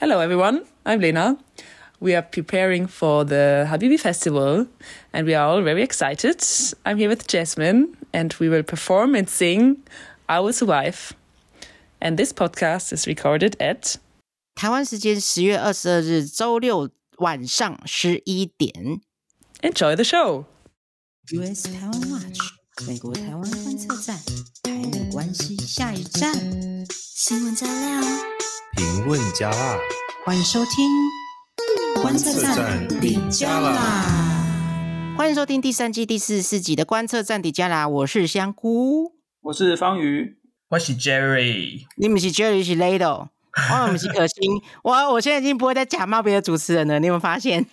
[0.00, 0.64] Hello, everyone.
[0.84, 1.38] I'm Lena.
[2.00, 4.66] We are preparing for the Habibi Festival
[5.12, 6.44] and we are all very excited.
[6.84, 9.82] I'm here with Jasmine and we will perform and sing
[10.28, 11.14] I Will Survive.
[12.00, 13.96] And this podcast is recorded at
[14.54, 19.00] 台湾时间十月二十二日周六晚上十一点。
[19.62, 20.44] Enjoy the show.
[21.32, 24.17] US 台湾 Watch 美国台湾观测站，
[24.63, 26.33] 台美关系下一站，
[26.89, 28.01] 新闻加料，
[28.75, 29.77] 评论加辣，
[30.25, 30.89] 欢迎收听
[32.01, 35.15] 观测站底加啦！
[35.17, 37.87] 欢迎收听第三季第四十四集的观测站底加啦！
[37.87, 40.37] 我是香菇，我是方瑜，
[40.69, 43.29] 我是 Jerry，你们是 Jerry 是 Lado。
[43.69, 46.99] 哦，我们是可心， 我我现在已经不会再假冒别的主持人了。
[46.99, 47.65] 你有没有发现？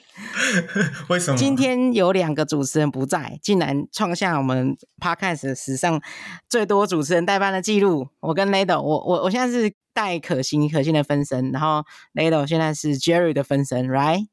[1.09, 1.37] 为什么？
[1.37, 6.01] 今天有两个主持人不在，竟然创下我们 Podcast 史上
[6.48, 8.09] 最多主持人代班的记录。
[8.20, 11.84] 我跟 Lado，我我我现在是带可心，可心的分身，然后
[12.15, 14.26] Lado 现在是 Jerry 的分身，Right？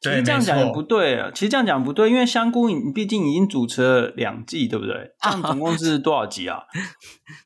[0.00, 1.30] 其实这样讲也不对啊！
[1.34, 5.12] 其实这样讲不对，因为香菇你毕竟已经主持了两季，对不对？
[5.20, 6.60] 这样总共是多少集啊？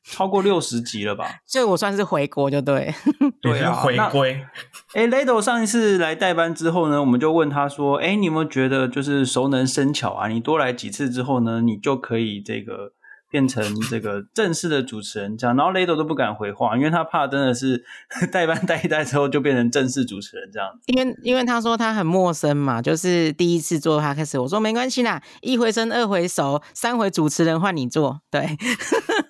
[0.03, 1.25] 超过六十集了吧？
[1.47, 2.93] 所以我算是回国就对。
[3.41, 4.45] 对啊，回归。
[4.93, 10.27] 哎，Lado 上一次来代班之后呢，我们就问他说：“哎，你有没有觉得就是熟能生巧啊？
[10.27, 12.93] 你多来几次之后呢，你就可以这个。”
[13.31, 17.83] 变成这个正式的主持人这样，然后 Lado 都不敢回话，因为他怕真的是
[18.31, 20.69] 代班带一带之后就变成正式主持人这样。
[20.87, 28.19] 因为因为他说他很陌生嘛，就是第一次做他开始，我说没关系啦，一回生二回熟，三回主持人换你做。
[28.29, 28.57] 对，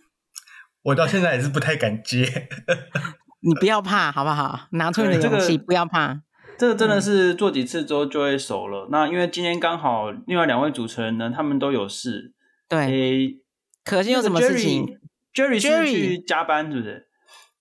[0.82, 2.50] 我到现在也是不太敢接。
[3.44, 4.62] 你不要怕，好不好？
[4.72, 6.22] 拿出你的勇气，这个、不要怕。
[6.58, 8.86] 这个真的是做几次之后就会熟了。
[8.86, 12.34] 嗯、那因为今天刚好另外两位主持人呢，他们都有事。
[12.68, 13.41] 对。
[13.84, 15.00] 可心有什么事情
[15.34, 17.08] ？Jerry Jerry 去加班是不是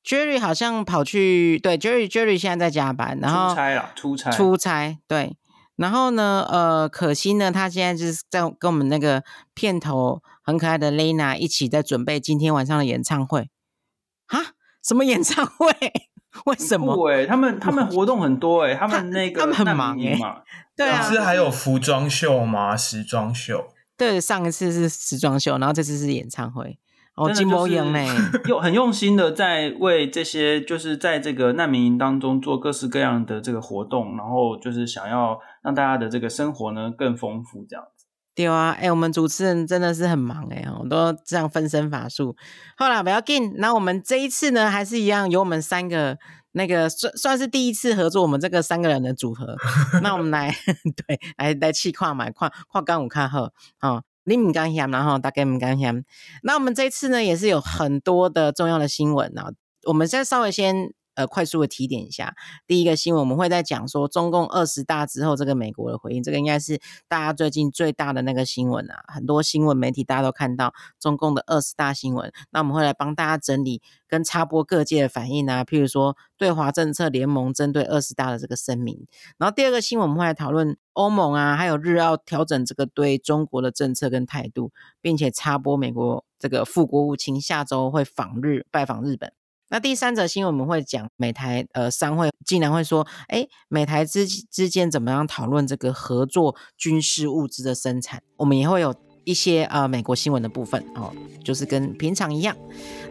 [0.04, 5.36] ？Jerry 好像跑去对 Jerry Jerry 现在在加班，然后出差了，出差出差对。
[5.76, 13.48] 然后呢，呃，可心呢，他现在就是在跟我们那个片头很可爱的 Lena 一起在准备今天晚上的演唱会。
[14.26, 14.52] 哈？
[14.82, 15.72] 什么演唱会？
[16.44, 17.10] 为什么？
[17.10, 20.18] 哎，他们他们活动很多哎，他们那个他们很忙哎，
[20.76, 22.76] 对啊，不是还有服装秀吗？
[22.76, 23.72] 时装秀。
[24.00, 26.78] 对，上一次是时装秀，然后这次是演唱会。
[27.16, 28.02] 哦，金波英呢，
[28.48, 38.06] 用很用心的在为这些，就是在这个难民营当中做各式各样的这个活动，然后就是想要让大家的这个生活呢更丰富，这样子。
[38.34, 42.34] 对啊，哎，我们主持人真的是很忙哎，我都这样分身乏术。
[42.78, 46.16] 好啦，不要紧，那我们这一次呢，还是一样，有我们三个。
[46.52, 49.56] 那个算算是第一次合作，我们这个三个人的组合，
[50.02, 50.54] 那我们来
[51.06, 56.02] 对来来气跨买跨跨干五看后啊，你们刚想，然后大概们刚想，
[56.42, 59.52] 那我们这次呢也是有很多的重要的新闻啊，
[59.86, 60.92] 我们现在稍微先。
[61.20, 62.34] 呃，快速的提点一下，
[62.66, 79.06] 第一个新闻我们会在讲说中共二十大之后这个美国的回应，这个应该是大家最近最大的那个新闻啊，很多新闻媒体大家都看到中共的二十大新闻，那我们会来帮大家整理跟插播各界的反应啊，譬如说对华政策联盟针对二十大的这个声明，
[79.36, 89.30] 然后第二个新闻我们会来讨论欧盟啊，还有日澳调整这个对中国的政策跟态度，并且插播美国这个副国务卿下周会访日拜访日本。
[89.70, 98.20] 那第三则新闻我们会讲美台呃商会竟然会说，哎，美台之之间怎么样讨论这个合作军事物资的生产？
[98.36, 98.92] 我们也会有
[99.24, 101.12] 一些呃美国新闻的部分哦，
[101.44, 102.56] 就是跟平常一样。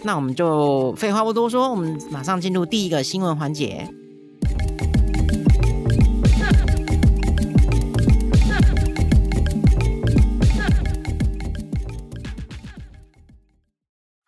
[0.03, 3.88] 那我们就废话不多说，我们马上进入第一个新闻环节。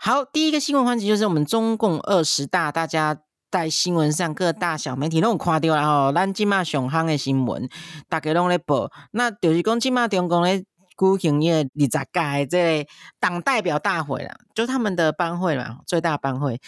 [0.03, 3.15] 好，第一个新闻环节就是我们中共二十大，大家
[3.51, 7.69] 在新闻上各大小媒体都有看到，然后咱今嘛上夯的新闻，
[8.09, 10.63] 大家拢在报，那就是讲今嘛中共咧。
[11.17, 12.89] 举行二十届这个
[13.19, 16.59] 党代表大会啦，就他们的班会嘛，最大班会。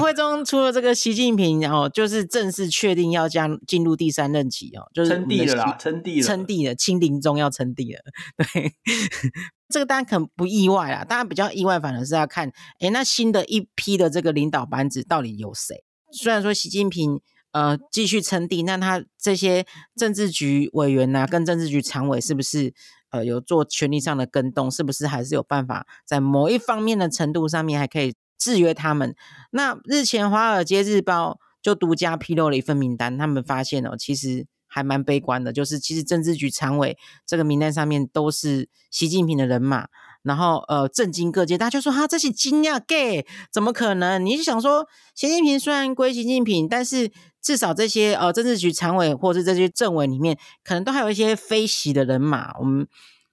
[0.00, 8.00] 会中除了这个习近平，然后就是正式确定要将进入第三任期哦，就是称帝了啦，称帝了，称帝了，清临中要称帝了。
[8.36, 8.72] 对，
[9.68, 15.84] 这个当然可能不意外啦，当然比较意外，反而是要看，哎，那新的一批的这个领导班子到底有谁？
[16.12, 17.20] 虽然说习近平。
[17.52, 22.72] 呃，继续称帝，那他这些政治局委员啊，跟政治局常委是不是
[23.10, 24.70] 呃有做权力上的更动？
[24.70, 29.14] 是不是还是有办法在某一方面的程度上面还可以制约他们？
[29.50, 36.96] 那日前《华尔街日报》就独家披露了一份名单，他们发现哦，其实还蛮悲观的，就是其实政治局常委
[37.26, 39.88] 这个名单上面都是习近平的人马。
[40.22, 44.24] 然后呃震惊各界，大家就说哈，这是惊讶 gay，怎么可能？
[44.24, 47.10] 你是想说习近平虽然归习近平，但是
[47.40, 52.56] 至少这些呃政治局常委或是这些政委里面，可能都还有一些非习的人马。
[52.60, 52.86] 我们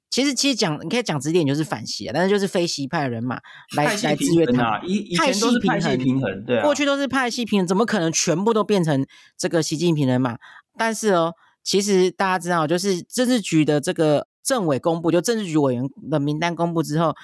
[0.10, 3.40] 其实其实讲你可以讲直点就是反习啊，但是就是非习派的人马
[3.76, 4.82] 来来制约他。
[4.84, 9.06] 以以前都是派系平衡，对啊，过去都是派系平衡，怎么可能全部都变成
[9.38, 10.38] 这个习近平人马？
[10.76, 14.29] 但是哦，其实大家知道，就是政治局的这个。
[14.44, 17.16] 政委公布，就政治局委员的名单公布之后，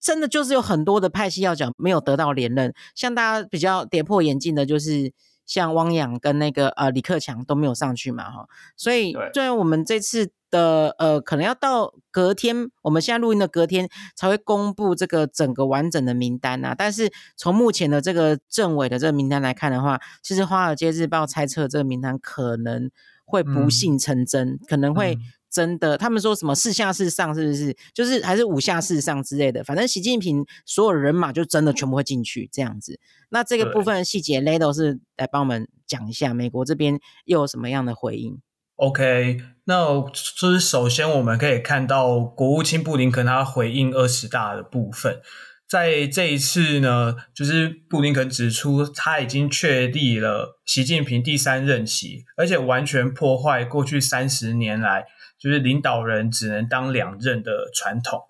[0.00, 5.12] 真的就是有很多的派系要讲没有得到连任，像大家比较跌破眼镜的，就是
[5.44, 22.90] 像汪洋跟那个呃李克强都没有上去嘛，哈，所以虽然我们这次的呃可能要到隔天，我们现在录音的隔天才会公布这个整个完整的名单呐，但是从目前的这个政委的这个名单来看的话，其实《华尔街日报》猜测这个名单可能
[23.24, 25.18] 会不幸成真，嗯、可能会。
[25.50, 27.76] 真的，他们说什么四下四上，是不是？
[27.94, 29.64] 就是还是五下四上之类的。
[29.64, 33.00] 反正习近平所有人马就真的全部会进去这样子。
[33.30, 38.40] 那这个部分的细节，Lado 是来帮我们讲一下，美国这边又有什么样的回应
[38.76, 45.20] ？OK，那就是首先我们可以看到国务卿布林肯他回应二十大的部分，
[45.68, 55.04] 在这一次呢，就是布林肯指出他已经确立了习近平第三任期，而且完全破坏过去三十年来。
[55.38, 58.22] 就是领导人只能当两任的传统。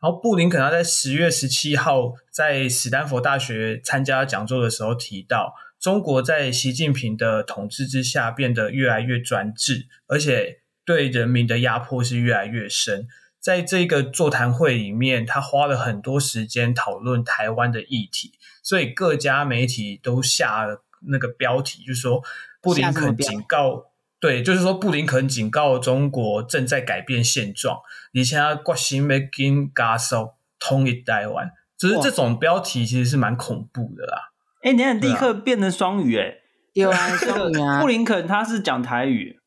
[0.00, 13.08] 然后布林肯他在十月十七号在史丹佛大学参加讲座的时候提到，中国在习近平的统治之下变得越来越专制，而且对人民的压迫是越来越深。
[13.44, 18.32] 在这个座谈会里面，他花了很多时间讨论台湾的议题，
[18.62, 22.22] 所以各家媒体都下了那个标题，就是说
[22.62, 23.90] 布林肯警告。
[24.20, 27.80] 对，就是说，布林肯警告中国正在改变现状，
[28.12, 34.32] 以前啊，决心要跟加速统一台湾，只是这种标题其实是蛮恐怖的啦。
[34.62, 36.36] 哎，你看立刻变成双语，哎，
[36.72, 37.82] 有啊， 双语啊。
[37.82, 39.38] 布林肯他是讲台语，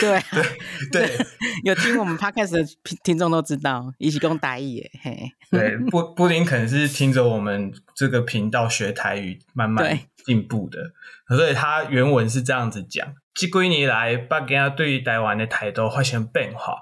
[0.00, 1.26] 对对对，
[1.64, 2.64] 有听我们 podcast 的
[3.02, 10.92] 听众都知道，一起讲台语，嘿，对， 布布林肯是听着我们这个频道学台语，慢慢进步的，
[11.34, 13.14] 所以他原文是这样子讲。
[13.34, 16.78] 这几年来，北京对于台湾的态度发生变化。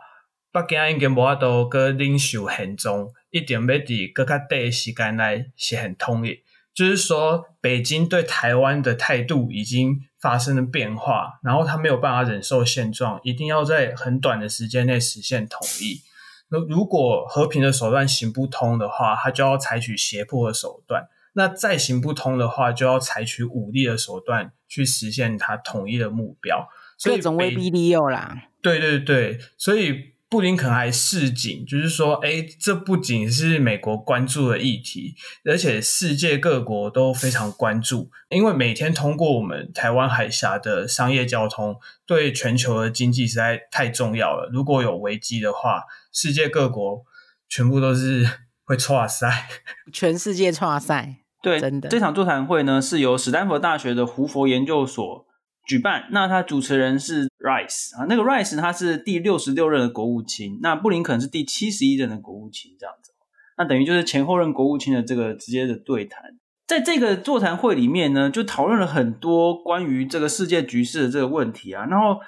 [0.50, 6.42] 北京已经无法度搁领袖现状，一定要伫搁较短的时间内实现统一。
[6.74, 16.02] 就是说，北京对台湾的态度已经发生了变化，然后他没有办法忍受现状，一定要在很短的时间内实现统一。
[16.48, 21.06] 那如果和平的手段行不通的话，他就要采取胁迫的手段。
[21.34, 26.66] 那再行不通的话，就要采取武力的手段去实现他统一的目标。
[26.98, 28.48] 所以各种威逼利诱啦。
[28.60, 35.14] 对对对，所以布林肯还示警，就是说，哎，这不仅是美国关注的议题，
[35.44, 44.50] 而且世界各国都非常关注，因为每天通过我们台湾海峡的商业交通，对全球的经济实在太重要了。
[44.52, 47.04] 如果有危机的话，世界各国
[47.48, 48.28] 全部都是
[48.66, 49.48] 会挫赛，
[49.92, 51.18] 全世界挫赛。
[51.40, 55.25] 对，真的，这场座谈会呢是由史丹佛大学的胡佛研究所
[55.66, 56.08] 举办。
[56.12, 63.12] 那他主持人是 Rice 啊，那个 Rice 他是第六十六任的国务卿，那布林肯是第七十一任的国务卿，这样子。
[63.58, 66.38] 那等于就是前后任国务卿的这个直接的对谈。
[66.66, 71.84] 在这个座谈会里面呢，就讨论了很多关于这个世界局势的这个问题啊。
[71.86, 72.20] 然后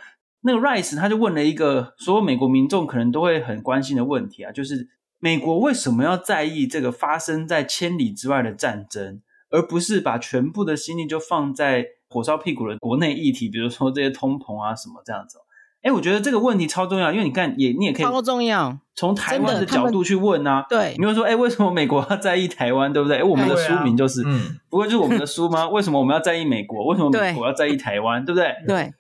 [0.43, 4.89] 那个 Rice 他就问了一个所有美国民众可能都会很关心的问题啊，就是。
[5.21, 9.21] 美国为什么要在意这个发生在千里之外的战争，
[9.51, 15.39] 而不是把全部的心力就放在火烧屁股的国内议题，比如说这些通膨啊什么这样子？
[15.83, 20.67] 哎，我觉得这个问题超重要，因为你看，也你也可以超重要，从台湾的角度去问啊。
[20.69, 23.19] 对，你会说，哎，为什么美国要在意台湾，对不对？
[23.19, 24.25] 哎，我们的书名就是，
[24.69, 25.69] 不过就是我们的书吗？
[25.69, 26.87] 为什么我们要在意美国？
[26.87, 28.25] 为什么美国要在意台湾？
[28.25, 28.67] 对，对不对？
[28.67, 28.93] 对，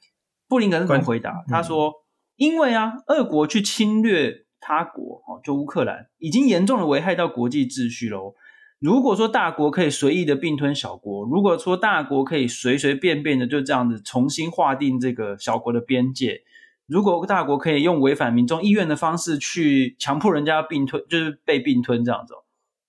[0.48, 1.44] 布林肯是怎么回答？
[1.48, 1.92] 他说，
[2.36, 4.44] 因为啊，俄国去侵略。
[4.60, 8.34] 他国哦，就乌克兰已经严重的危害到国际秩序喽。
[8.80, 16.42] 如果说大国可以随意的并吞小国，如果说大国可以随随便便的就这样子重新划定这个小国的边界，
[16.86, 22.34] 如果大国可以用违反民众意愿的方式去强迫人家并吞，就是被并吞这样子，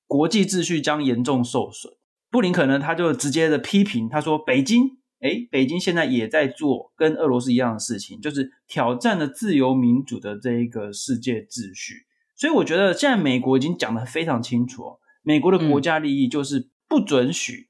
[0.05, 1.93] 国际秩序将严重受损。
[2.29, 4.98] 布林肯呢，他就直接的批评，他说北京。
[5.22, 12.05] 哎，北京现在也在做跟俄罗斯一样的事情，就是挑战了自由民主的这一个世界秩序。
[12.38, 14.81] 所以我觉得现在美国已经讲得非常清楚，
[15.21, 17.67] 美国的国家利益就是不准许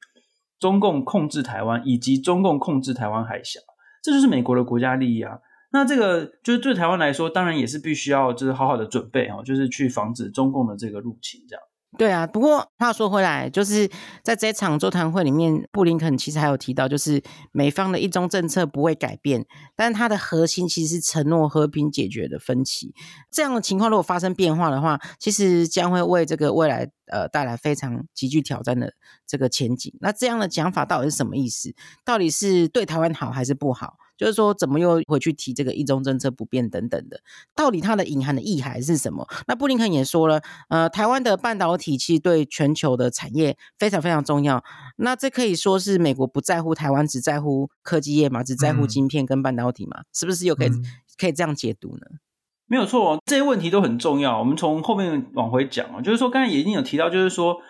[0.60, 3.60] 中共控制台湾，以及中共控制台湾海峡，
[4.04, 5.40] 这就是美国的国家利益啊。
[5.72, 11.64] 那这个就是对台湾来说，当然也是必须要就是好好的准备哦，就是去防止中共的这个入侵这样。
[11.98, 13.90] 对啊，不过话说回来，就是
[14.24, 22.94] 在这场座谈会里面，布林肯其实还有提到，就是美方的一中政策不会改变，但它的核心其实是承诺和平解决的分歧。
[23.32, 28.94] 这样的情况如果发生变化的话，其实将会为这个未来呃带来非常极具挑战的
[29.26, 29.92] 这个前景。
[30.00, 31.74] 那这样的讲法到底是什么意思？
[32.06, 33.96] 到底是对台湾好还是不好？
[34.20, 37.22] 就是说，怎么又回去提这个一中政策不变等等的？
[37.56, 39.26] 到底它的隐含的意涵是什么？
[39.48, 44.62] 那布林肯也说了，呃，台湾的半导体其实对全球的产业非常非常重要。
[44.98, 50.02] 那这可以说是美国不在乎台湾，只在乎科技业嘛，只在乎晶片跟半导体嘛？
[50.02, 50.84] 嗯、是不是又可以、嗯、
[51.18, 52.02] 可以这样解读呢？
[52.68, 54.38] 没有错，这些问题都很重要。
[54.40, 57.62] 我们从后面往回讲啊，就是说，刚才也已经有提到，就是说。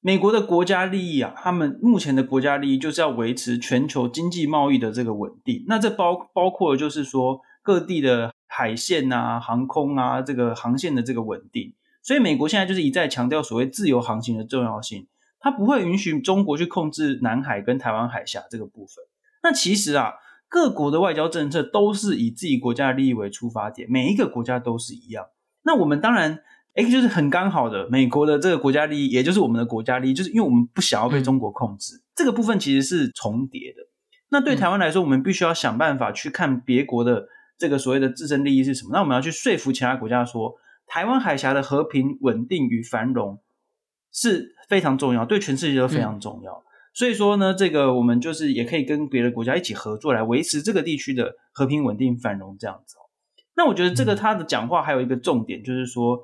[0.00, 5.64] 美国的国家利益啊，他们目前的国家利益就是要维持全球经济贸易的这个稳定。
[5.66, 11.74] 那这包包括就是说各地的海线啊、航空啊这个航线的这个稳定。
[12.00, 15.08] 所以美国现在就是一再强调所谓自由航行的重要性，
[15.40, 19.04] 它不会允许中国去控制南海跟台湾海峡这个部分。
[19.42, 20.12] 那其实啊，
[20.48, 25.26] 各国的外交政策都是以自己国家的利益为出发点，每一个国家都是一样。
[25.64, 26.44] 那我们当然。
[26.78, 33.82] 诶，就是很刚好的，美国的这个国家利益，也就是我们的国家利益，就是因为我们不想要被中国控制，嗯、这个部分其实是重叠的。
[34.28, 37.26] 那对台湾来说，嗯、我们必须要想办法去看别国的
[37.58, 38.90] 这个所谓的自身利益是什么。
[38.92, 40.54] 那我们要去说服其他国家说，
[40.86, 43.40] 台湾海峡的和平、稳定与繁荣
[44.12, 46.52] 是非常重要，对全世界都非常重要。
[46.52, 46.62] 嗯、
[46.94, 52.94] 所以说呢，这个我们就是也可以跟别的国家一起合作，来维持这个地区的和平、稳定、繁荣这样子。
[53.56, 56.20] 那我觉得这个他的讲话还有一个重点，就是说。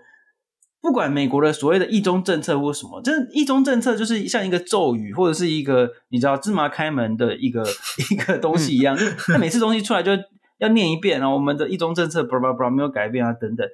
[0.85, 7.67] 不管美国的所谓的“一中”政策或什么，这“一中”政策就是像一个咒语，或者是一个你知道芝麻开门的一个
[8.13, 10.13] 一个东西一样，就他每次东西出来就
[10.59, 13.67] 要念一遍，然后我们的一中政策不不不没有改变啊等等。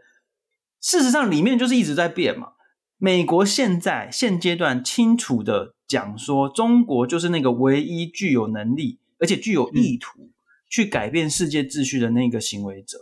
[0.80, 2.50] 事实上，里面就是一直在变嘛。
[2.96, 10.30] 美国现在现阶段清楚的讲说，中国就是那个唯一具有能力而且具有意图
[10.68, 12.98] 去改变世界秩序的那个行为者。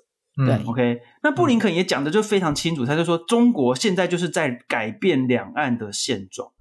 [0.46, 6.52] 对，OK，那布林肯也讲的就非常清楚，他就说中国现在就是在改变两岸的现状，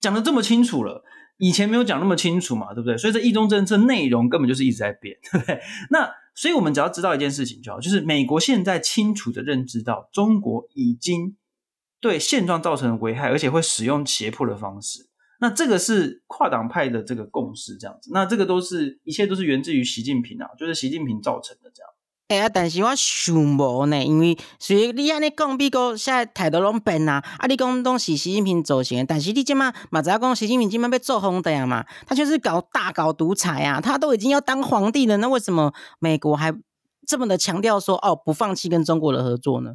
[0.00, 1.02] 讲的这么清楚了，
[1.38, 2.98] 以前没有讲那么清楚嘛，对不对？
[2.98, 5.60] 所以这一中政策内容根本就是一直在变，对不对？
[5.90, 11.36] 那所以我们只要知道一件事情就好，就是美国现在清楚的认知到中国已经
[12.00, 15.08] 对现状造成了危害，而且会使用胁迫的方式，
[15.40, 21.88] 那这个是跨党派的这个共识，这样子，那这个都是一切都是源自于习近平啊，就是习近平造成的这样。
[22.40, 36.54] 哎，但是我想无呢，因为所以你安尼讲，美国现在态度拢变啊，啊，你讲都是习近平造成，但是你今嘛嘛知影讲习近平今嘛被做皇帝啊嘛，他就是搞大搞独裁啊，他都已经要当皇帝了，那为什么美国还
[37.06, 39.72] 这么的强调说哦，不放弃跟中国的合作呢？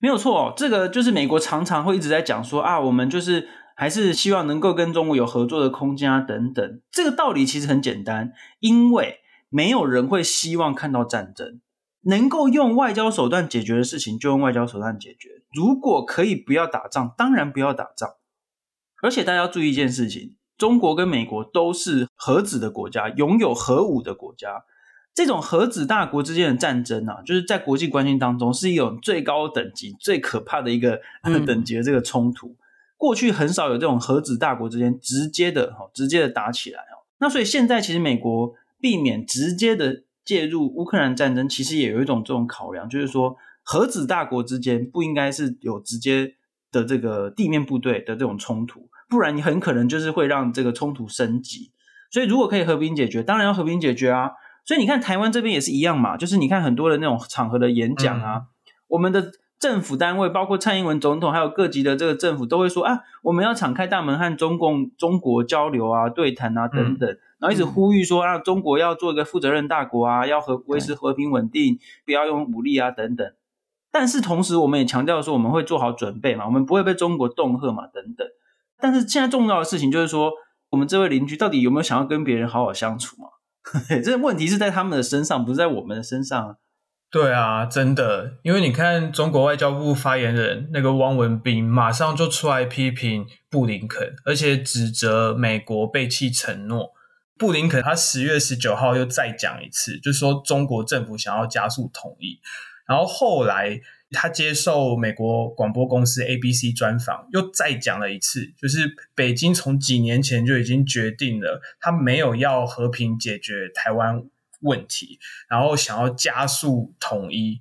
[0.00, 6.80] 没有错，这个就是美国常常会一直在讲说啊，我们就是还是希望能够跟中国有合作的空间啊，等等。
[6.92, 11.60] 这个道理其实很简单，因为没有人会希望看到战争。
[12.08, 15.42] 能够用外交手段解决的事情，就用外交手段解决。
[15.52, 18.14] 如果可以不要打仗，当然不要打仗。
[19.02, 24.64] 而且大家要注意一件事情：中国跟美国都是核子的国家，拥有核武的国家。
[25.14, 31.00] 这种核子大国之间的战争啊，就是在国际关系当中是一种最高等级、最可怕的一个
[31.44, 32.48] 等级的这个冲突。
[32.48, 32.56] 嗯、
[32.96, 37.04] 过去很少有这种核子大国之间直接的、直接的打起来哦。
[37.18, 40.04] 那所以现在其实美国避免直接的。
[40.28, 46.34] 介入乌克兰战争，其实也有一种这种考量，就是说核子大国之间不应该是有直接
[46.70, 51.72] 的这个地面部队的这种冲突，不然你很可能就是会让这个冲突升级。
[52.10, 54.32] 所以如果可以和平解决，当然要和平解决啊。
[54.66, 58.46] 所以你看台湾这边也是一样嘛，就是你看很多的那种场合的演讲啊，嗯、
[58.88, 67.10] 我们的政府单位，包括蔡英文总统，还有各级的这个政府，都会说啊，我们要敞开大门和中共、中国交流啊、对谈啊等等。
[67.10, 73.30] 嗯然后一直呼吁说，啊，中国要做一个负责任大国啊，要和维持和平稳定，不要用武力啊，等等。
[73.90, 78.26] 但是同时，我们也强调说，我们会做好准备嘛，我们不会被中国恫吓嘛，等等。
[78.80, 80.32] 但是现在重要的事情就是说，
[80.70, 83.28] 我们这位邻居到底有没有想要跟别人好好相处嘛？
[84.04, 86.56] 这个问题是在他们的身上，不是在我们的身上。
[87.10, 96.90] 对啊，真的，因为你看中国外交部发言人那个汪文斌，马上就出来批评布林肯，而且指责美国背弃承诺。
[97.38, 102.40] 布林肯他十月十九号又再讲一次，就是说中国政府想要加速统一。
[102.86, 103.80] 然后后来
[104.10, 114.24] 他接受美国广播公司 ABC 专访，又再讲了一次，就是北京从几年前就已经决定了，他没有要和平解决台湾
[114.62, 115.18] 问题，
[115.48, 117.60] 然后想要加速统一。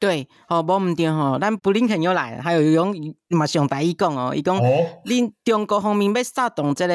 [0.00, 2.92] 对，哦，无毋对吼，咱布林肯又来了，还有用
[3.28, 4.58] 嘛上台一讲哦，伊讲，
[5.04, 6.94] 恁中国方面要发动这个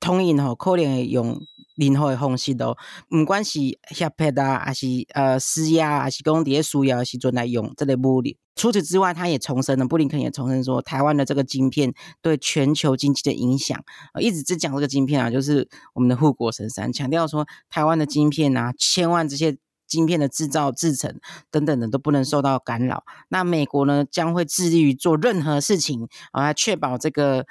[0.00, 1.40] 统一吼，可能会用
[1.80, 2.76] 任何的方式哦，
[3.10, 3.58] 毋管是
[3.90, 8.36] 胁迫啊，还是呃施压，还是讲伫个需要时阵来用这个武力。
[8.54, 13.82] 除此之外，他也重申了，布林肯也重申说，台湾的这个晶片对全球经济的影响，
[14.12, 19.56] 呃，一直只讲这个晶片啊，就是我们的护国神山，强调说台湾的晶片啊，千万这些。
[19.90, 21.18] 晶片的制造、制成
[21.50, 23.02] 等等的都不能受到干扰。
[23.28, 27.44] 那美国呢，将会致力于做任何事情啊，确保这个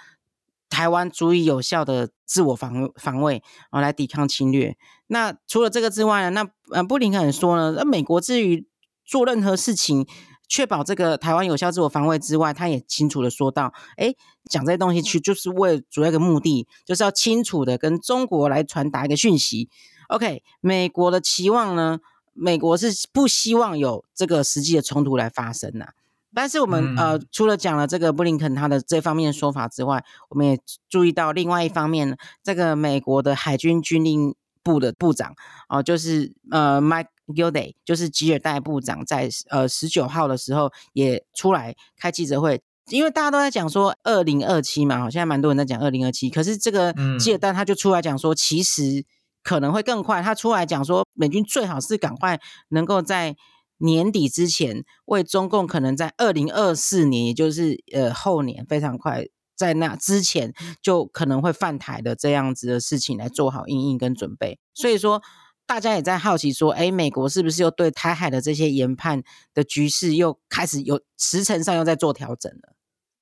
[0.70, 4.78] 台湾足以有效的自我防防卫啊，来抵抗侵略。
[5.08, 8.68] 那除了这个之外呢，那呃，布林肯说呢，那美国至于
[9.06, 10.06] 做任何事情，
[10.48, 14.16] 确保这个台湾有效自我防卫之外，他也清楚的说到，诶，
[14.50, 19.70] 讲这些东西去，就是为主要一个目的，就是要清楚的跟中国来传达一个讯息。
[20.10, 22.00] OK，美国的期望呢？
[22.42, 25.92] 美国是不希望有这个实际的冲突来发生呐、啊，
[26.34, 30.60] 但是我们、嗯、呃除了讲了这个布林肯他的这方面说法之外，我们也
[30.90, 35.32] 注意到另外一方面，这个美国的海军军令部的部长
[35.68, 49.06] 哦、呃，就是呃 Mike Gilday，就是吉尔戴部长，在呃十九号的时候也出来开记者会，因为大家都在讲说二零二七嘛，好像蛮多人在讲二零二七，可是这个吉尔戴他就出来讲说，其实。
[49.42, 50.22] 可能会更快。
[50.22, 53.38] 他出来讲说，美军最好是赶快能够在
[53.80, 64.60] 年底之前为中共可能在二零二四年，也就是呃后年非常快，在那之前就可能会犯台的这样子的事情来做好应应跟准备。
[64.74, 65.22] 所以说，
[65.66, 72.76] 大家也在好奇说，哎，美国是不是又对台海的这些研判的局势又开始有时程上又在做调整了？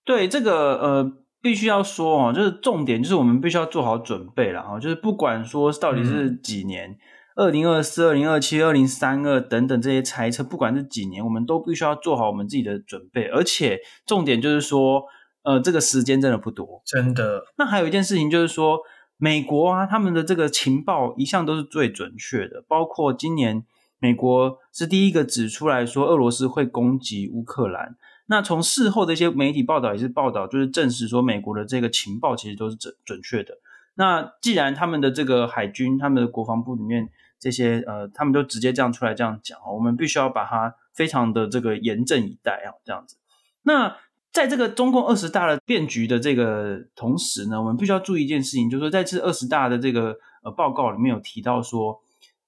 [0.06, 1.18] 对这个呃。
[1.40, 4.80] 必须要说哦，就是重点，就是我们必须要做好准备了哈。
[4.80, 6.98] 就是不管说到底是几年，
[7.38, 13.26] 二零二四、二零二七、二零三二等等这些猜测，不管是几年，我们都必须要做好我们自己的准备。
[13.28, 15.04] 而且重点就是说，
[15.44, 17.44] 呃，这个时间真的不多，真的。
[17.60, 18.80] 那还有一件事情就是说，
[19.18, 23.64] 美国啊，他们的这个情报一向都是最准确的，包括今年
[24.00, 27.96] 美国是第一个指出来说俄罗斯会攻击乌克兰。
[28.30, 33.54] 那从事后的一些媒体报道也是报道，就是证实说美国的这个情报其实都是准准确的。
[33.94, 43.18] 那既然他们的这个海军、他们的国防部里面这些呃，他们都直接这样出来这样讲，我们必须要把它非常的这个严阵以待啊，这样子。
[43.64, 43.98] 那
[44.32, 52.00] 在这个中共二十大的变局的这个同时呢，我们必须要注意一件事情，就是说在这二十大的这个呃报告里面有提到说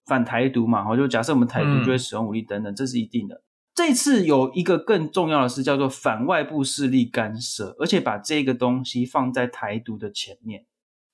[0.05, 3.41] 反台独嘛，哈，就假设我们台独就会使用武力等等，嗯、这是一定的。
[3.75, 10.65] 这次有一个更重要的是，叫做反外部势力干涉，而且把这个东西放在台独的前面，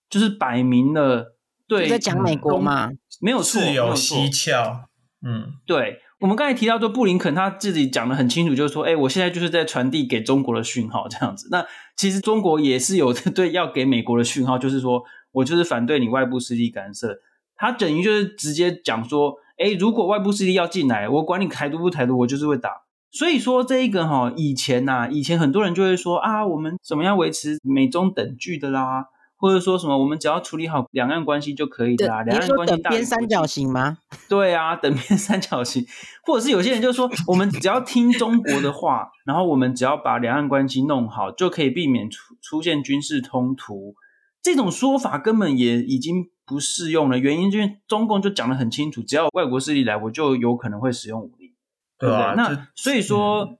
[0.10, 1.35] 就是摆明了
[1.68, 2.90] 对在讲美国嘛，
[3.22, 4.86] 没有错，事有蹊跷。
[5.26, 11.48] 嗯，对，我们刚才提到说布林肯他自己讲的很清楚，就是说，哎，我现在就是在传递给中国的讯号，这样子。
[11.52, 17.20] 那其实中国也是有 对要给美国的讯号，就是说我就是反对你外部势力干涉，
[17.56, 19.36] 他等于就是直接讲说。
[19.58, 22.72] 哎，如果外部势力要进来，我管你台独不台独，我就是会打。
[23.10, 29.06] 所以说这一个哈，以前呐、啊，以前很多人就会说啊，我们怎么样维持美中等距的啦，
[29.46, 32.24] 或者说什么我们只要处理好两岸关系就可以的啦。
[32.24, 34.00] 两岸关系等边三角形吗？
[34.28, 35.86] 对啊，等边三角形，
[36.24, 43.94] 或者是有些人就说，我们只要听中国的话，然后我们只要把两岸关系弄好，就可以避免出出现军事冲突。
[44.42, 46.32] 这种说法根本也已经。
[46.48, 51.56] 不适用了原因，就是中共就讲得很清楚，只要外国势力来，我就有可能会使用武力，
[51.98, 52.36] 对不对？
[52.36, 53.58] 那所以说，嗯、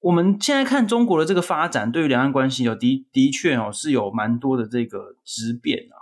[0.00, 5.96] 我们现在看中国的这个发展，对于两岸关系有的的确哦是有蛮多的这个质变啊。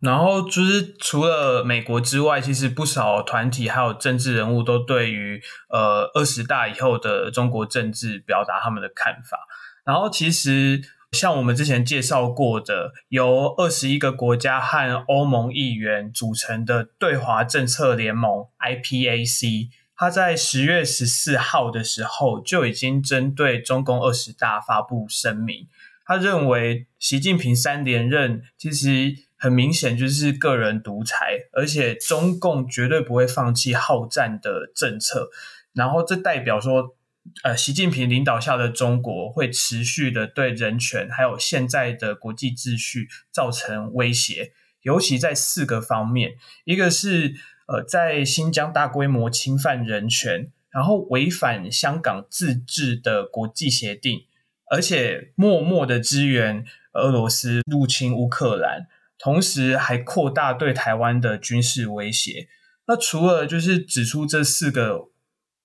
[0.00, 9.38] 然后就是除了美国之外，其实不少团体还有政治人物都对于呃二十大以后的中国政治表达他们的看法。
[9.84, 10.82] 然后其实。
[11.12, 25.66] 像我们之前介绍过的，由二十一个国家和欧盟议员组成的对华政策联盟 （IPAC），他在十月十四号的时候就已经针对中共二十大发布声明。
[26.06, 35.28] 他认为，习近平三连任其实很明显就是个人独裁，而且中共绝对不会放弃好战的政策。
[35.74, 36.94] 然后，这代表说。
[37.42, 47.34] 呃，习近平领导下的中国会持续的对人权还有现在的国际秩序造成威胁，尤其在四个方面，一个是
[47.68, 54.22] 呃在新疆大规模侵犯人权，然后违反香港自治的国际协定，
[54.68, 62.48] 而且默默的支援俄罗斯入侵乌克兰，同时还扩大对台湾的军事威胁。
[62.88, 65.10] 那除了就是指出这四个。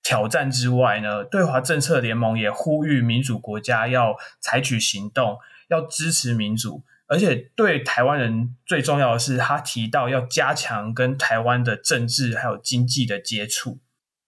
[0.05, 5.37] 挑战之外呢，对华政策联盟也呼吁民主国家要采取行动，
[5.69, 6.83] 要支持民主。
[7.13, 13.77] 而且对台湾人最重要的是，他提到要加强跟台湾的政治还有经济的接触。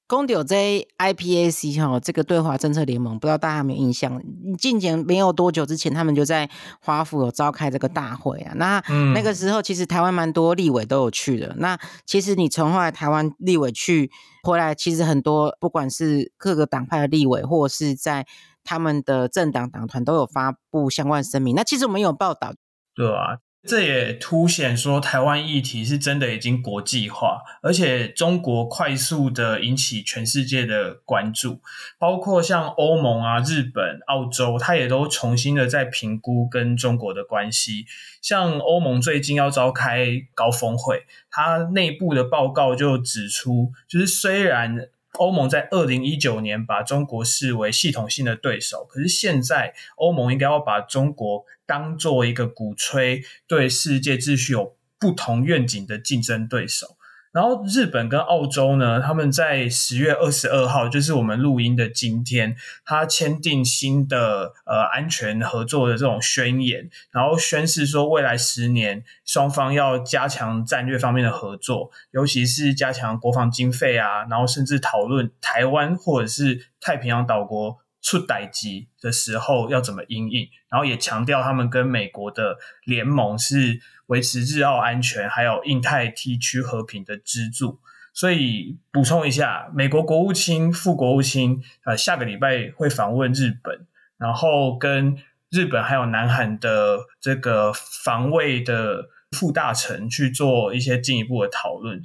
[0.07, 4.21] 公牛 J IPAC 哈，这个对华政策联盟，不知道大家有没有印象？
[4.59, 6.47] 近前没有多久之前，他们就在
[6.79, 8.53] 华府有召开这个大会啊。
[8.55, 11.55] 那、嗯、那个时候，其实台湾蛮多立委都有去的。
[11.57, 14.11] 那其实你从后来台湾立委去
[14.43, 18.27] 回来，其实很多不管是各个党派的立委，或是在
[18.63, 21.55] 他们的政党党团都有发布相关声明。
[21.55, 22.53] 那其实我们有报道。
[22.95, 31.59] 对啊，这也凸显说台湾议题是真的已经国际化，而且中国快速的引起全世界的关注，
[31.97, 37.85] 包括像欧盟啊、日本、澳洲，它也都重新的在评估跟中国的关系。
[38.21, 56.94] 像欧盟最近要召开高峰会，它内部的报告就指出，就是虽然欧盟在二零一九年把中国视为系统性的对手，可是现在欧盟应该要把中国当做一个鼓吹对世界秩序有不同愿景的竞争对手。
[57.35, 87.79] 然后日本跟澳洲呢，他们在十月二十二号，就是我们录音的今天，他签订新的呃安全合作的这种宣言，然后宣示说未来十年双方要加强战略方面的合作，尤其是加强国防经费啊，然后甚至讨论台湾或者是太平洋岛国出代志的时候要怎么因应，然后也强调他们跟美国的联盟是维持日澳安全，还有印太地区和平的支柱。
[88.13, 93.85] 所以补充一下，美国国务卿、副国务卿呃下个礼拜会访问日本，
[94.17, 95.17] 然后跟
[95.49, 102.01] 日本还有南韩的这个防卫的副大臣去做一些进一步的讨论。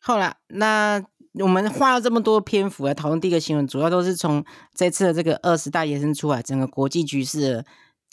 [0.00, 1.04] 好了，那。
[1.40, 7.64] 我们花了这么多篇幅来讨论第一个新闻，主要都是从这次的这个二十大延伸出来，整个国际局势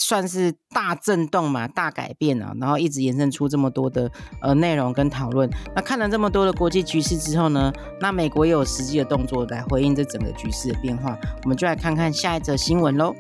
[0.02, 4.12] 算是大震动嘛，大改变啊，然后一直延伸出这么多的
[4.42, 5.50] 呃内容跟讨论。
[5.76, 13.14] 那看了这么多的国际局势之后呢，那美国也有实际的动作来回应这整个局势的变化，我们就来看看下一则新闻喽。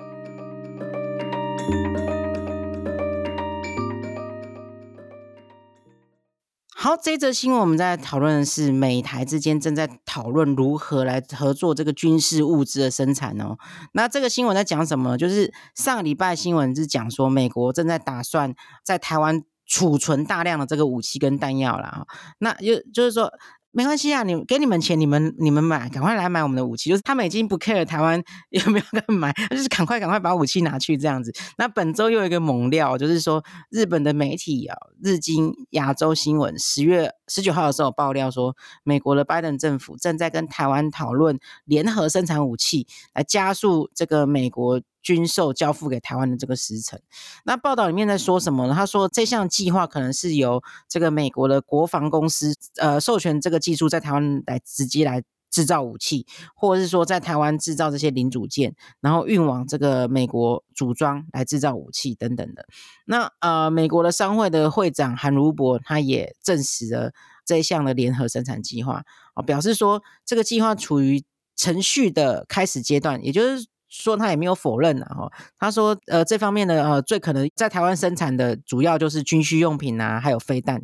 [6.83, 13.55] 好，这则新闻我们在讨论的是美台之间正在讨论如何来合作这个军事物资的生产哦。
[13.91, 15.15] 那这个新闻在讲什么？
[15.15, 22.07] 就是上个礼拜新闻是讲说美国正在打算在台湾储存大量的这个武器跟弹药啦。
[22.39, 23.31] 那就就是说。
[23.71, 26.89] 没关系啊，你给你们钱，你们你们买，赶快来买我们的武器。
[26.89, 31.33] 就是他们已经不 care 台湾有没有在买，就是赶快赶快把武器拿去这样子。
[31.57, 44.81] 那本周又有一个猛料，就是说日本的媒体啊，日经亚洲新闻十月十九号的时候爆料说，美国的拜登政府正在跟台湾讨论联合生产武器，来加速这个美国。
[45.03, 46.99] 军售交付给台湾的这个时程，
[47.43, 48.73] 那报道里面在说什么呢？
[48.75, 62.65] 他说这项计划可能是由这个美国的国防公司呃授权这个技术在台湾来直接来制造武器，或者是说在台湾制造这些零组件，然后运往这个美国组装来制造武器等等的。
[63.05, 67.11] 那呃，美国的商会的会长韩如博他也证实了
[67.45, 69.03] 这一项的联合生产计划
[69.35, 71.23] 啊，表示说这个计划处于
[71.55, 73.67] 程序的开始阶段，也就是。
[73.93, 80.81] 说他也没有否认啊，哈，他说，呃，这方面的呃，最可能在台湾生产的主要就是军需用品啊，还有飞弹。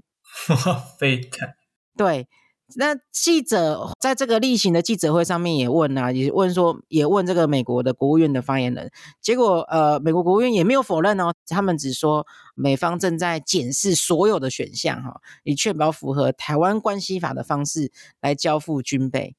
[0.99, 1.53] 飞弹。
[1.95, 2.27] 对，
[2.75, 19.35] 那记者在这个例行的记者会上面也问啊，也问说，也问这个美国的国务院的发言人，结果呃，美国国务院也没有否认哦，他们只说美方正在检视所有的选项哈，以确保符合台湾关系法的方式来交付军备。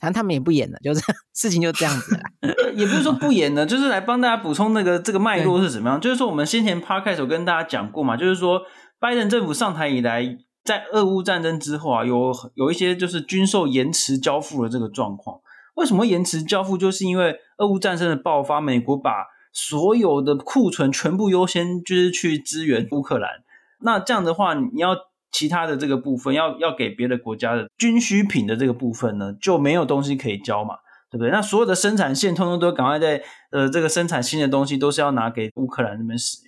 [0.00, 1.00] 反正他们也不演了，就是
[1.34, 2.22] 事情就这样子了。
[2.76, 6.00] 也不是说不演了，就是来帮大家补充那个这个脉络是怎么样。
[6.00, 8.62] 就是说，我们先前 Podcast 有跟大家讲过嘛，就是说，
[9.00, 10.38] 拜登政府上台以来，
[10.68, 15.40] 在俄乌战争之后啊，有有一些就是军售延迟交付的这个状况。
[15.76, 16.76] 为什么延迟交付？
[16.76, 23.30] 就是因为俄乌战争的爆发，美国把所有的库存全部优先就是去支援乌克兰。
[23.80, 24.94] 那这样的话，你要。
[25.30, 30.76] 其他的这个部分要要给别的国家的军需品的这个部分呢，就没有东西可以交嘛，
[31.10, 31.30] 对不对？
[31.30, 36.38] 那所有的生产线通通都赶快在呃这个生产新的东西，都是要拿给乌克兰那边使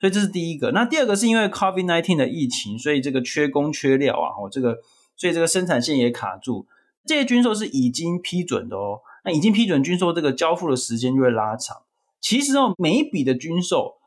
[0.00, 0.70] 所以这是第一个。
[0.72, 4.78] 那第二个是因为 COVID-19 的疫情，所以这个缺工缺料啊，哦这个
[5.16, 6.66] 所以这个生产线也卡住。
[7.06, 11.78] 这些军售是已经批准的哦，那已经批准军售这个交付的时间就会拉长。
[12.20, 13.98] 其实哦，每一笔的军售。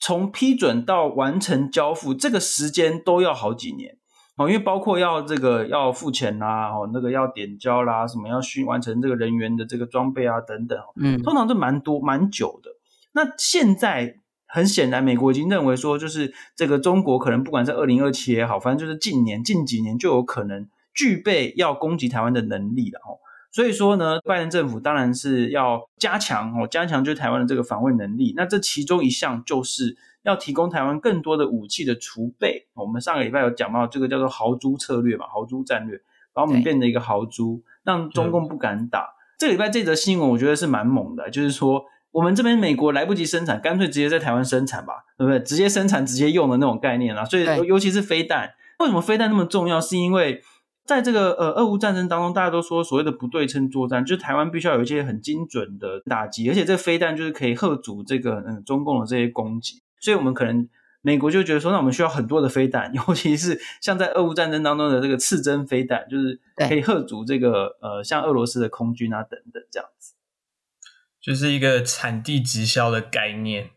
[0.00, 3.96] 从批准到完成交付，这个时间都要好几年，
[4.36, 12.70] 哦，因为包括要这个要付钱啦，哦，那个要点交啦，什么要需完成这个人员的这个装备啊等等，嗯，通常都蛮多蛮久的。
[13.12, 14.20] 那现在
[14.54, 23.18] 很显然，美国已经认为说，就是这个中国可能不管是二零二七也好，反正就是近年近几年就有可能具备要攻击台湾的能力了哦。
[23.50, 28.32] 所以说呢，拜登政府当然是要加强哦，加强就台湾的这个防卫能力。
[28.36, 32.68] 那这其中一项就是要提供台湾更多的武器的储备。
[32.74, 36.00] 我们上个礼拜有讲到这个叫做豪猪策略嘛，豪猪战略，
[36.32, 39.08] 把我们变成一个豪猪，让中共不敢打。
[39.36, 45.40] 这个礼拜这则新闻我觉得是蛮猛的，就是说我们这边美国来不及生产，干脆直接在台湾生产吧，对不对？
[45.40, 47.24] 直接生产直接用的那种概念啊。
[47.24, 49.80] 所以尤其是飞弹，为什么飞弹那么重要？
[49.80, 50.40] 是因为
[50.84, 59.82] 在这个呃俄乌战争当中，大家都说所谓的不对称作战，就是台湾必须要有一些很精准的打击，而且这个飞弹就是可以吓阻这个嗯中共的这些攻击。
[59.98, 60.68] 所以我们可能
[61.02, 70.13] 美国就觉得说，那我们需要很多的飞弹， 尤其是像在俄乌战争当中的这个刺针飞弹，就是可以吓阻这个呃像俄罗斯的空军啊等等这样子，
[71.24, 73.70] 就是一个产地直销的概念。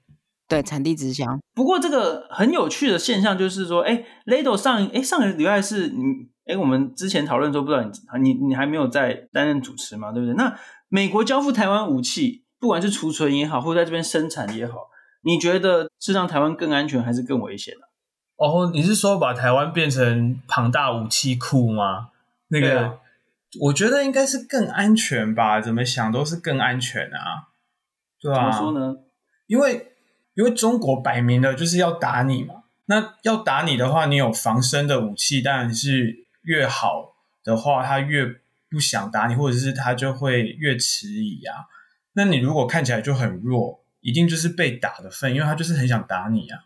[0.47, 1.25] 对，产地直销。
[1.53, 6.29] 不过这个很有趣的现象就是说，哎，Lado 上哎上个礼拜是你。
[6.49, 10.33] 哎，我们之前讨论说，不知道你你你还没有在担任主持嘛，对不对？
[10.35, 10.57] 那
[10.87, 14.87] 美国交付台湾武器，不管是储存也好，或者在这边生产也好，
[15.23, 17.81] 你觉得是让台湾更安全，还是更危险呢？
[18.37, 22.11] 哦，你是说把台湾变成庞大武器库吗？
[22.47, 22.93] 那个，啊、
[23.61, 25.59] 我觉得应该是更安全吧。
[25.59, 27.49] 怎么想都是更安全啊，
[28.21, 28.51] 对啊？
[28.51, 28.95] 怎么说呢？
[29.47, 29.93] 因为
[30.35, 32.63] 因为中国摆明了就是要打你嘛。
[32.85, 36.25] 那要打你的话，你有防身的武器，当然是。
[36.43, 38.25] 越好的话，他越
[38.69, 41.65] 不想打你，或者是他就会越迟疑啊。
[42.13, 46.59] 那你如果看起来就很弱，一定就是被打的份，因为他就是很想打你啊。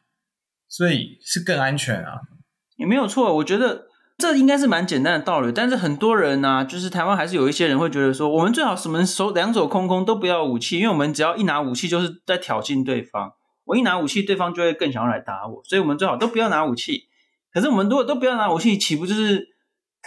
[0.67, 2.21] 所以是更安全啊，
[2.77, 3.37] 也没有错。
[3.37, 5.51] 我觉得这应该是蛮简单的道理。
[5.51, 13.33] 但是很多人呢、啊，就是台湾还是有一些人会觉得说，我们最好什么手两手空空都不要武器，因为我们只要一拿武器就是在挑衅对方。
[13.65, 17.05] 我一拿武器，对方就会更想要来打我，所以我们最好都不要拿武器。
[17.53, 19.49] 可是我们如果都不要拿武器，岂不就是？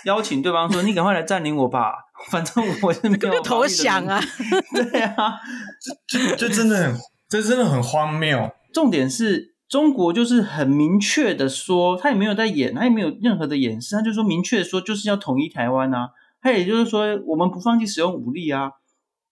[0.06, 1.94] 邀请对方说：“你赶快来占领我吧，
[2.28, 4.20] 反正我是没有 投降啊。
[4.74, 5.34] ”对啊，
[6.08, 6.96] 这这真的很，
[7.28, 8.50] 这真的很荒谬。
[8.72, 16.10] 重点是中国就是很明确的说，他也没有在演，他也没有任何的掩饰，他就说明确的说就是要统一台湾啊。
[16.40, 18.70] 他也就是说，我们不放弃使用武力啊。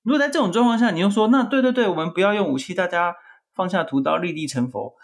[0.02, 3.14] 如果在这种状况下，你又说那对对对，我们不要用武器，大家
[3.54, 4.94] 放下屠刀，立地成佛，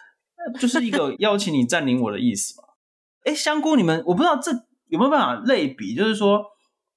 [0.58, 2.66] 就是一个邀请你占领我的意思嘛。
[3.24, 4.50] 哎，香菇，你们我不知道这。
[4.88, 5.94] 有没有办法类比？
[5.94, 6.42] 就是说，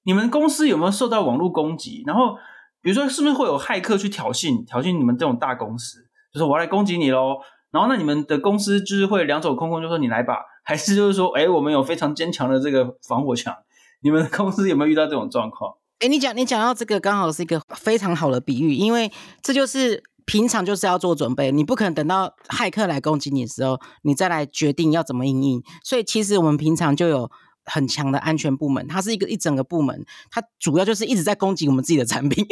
[0.04, 2.02] 你们公司有没有受到网络攻击？
[2.06, 2.34] 然后，
[2.80, 5.98] 比如说，是不是会有骇客去挑衅、挑衅你们这种大公司？
[6.32, 7.36] 就是我要来攻击你喽。
[7.72, 10.36] 然后，那你们的公司就是会两手空空，就说你来吧？
[10.62, 13.52] 还是就是说，哎，我们有非常坚强的这个防火墙？
[14.02, 15.74] 你们公司有没有遇到这种状况？
[15.98, 19.10] 哎，你讲你讲到这个，刚好是一个非常好的比喻，因为
[19.42, 25.62] 这就是平常就是要做准备，你不可能等到骇客来攻击你的时候，你再来决定要怎么应应。
[25.82, 27.30] 所以，其实我们平常就有。
[27.64, 32.44] 很强的安全部门，它是一个一整个部门，它主要就是一直在攻击我们自己的产品，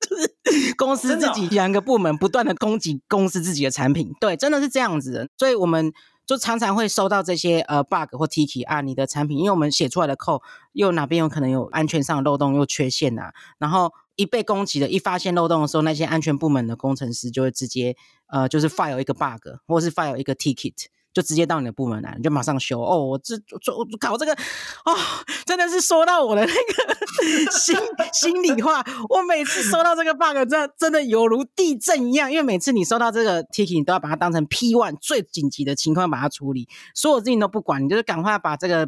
[0.00, 5.92] 就是公司自己两个部门不断的攻击公司自己的产品，对，真的是这样子的，所以我们
[6.26, 20.86] 就常常会收到这些呃 bug 或 ticket 啊，你的产品，因为我们写出来的 code 又哪边有可能有安全上的漏洞又缺陷呐、啊，然后一被攻击的，一发现漏洞的时候，那些安全部门的工程师就会直接呃就是 file 一个 bug 或是 file 一个 ticket。
[21.16, 23.02] 就直接到你的部门来，你就马上修哦。
[23.02, 24.34] 我这做搞这个
[24.84, 24.94] 哦，
[25.46, 27.74] 真的是说到我的那个心
[28.12, 28.84] 心里话。
[29.08, 32.30] 我每次收到这个 bug，真的真的犹如地震一样。
[32.30, 38.86] 因为每次你收到这个 ticket，你都要把它当成 P one 最紧急的情况把它处理，所有事情都不管，你就是赶快把这个